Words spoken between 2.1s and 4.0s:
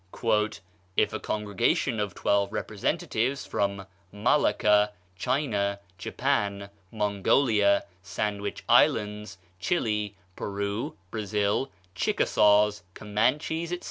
twelve representatives from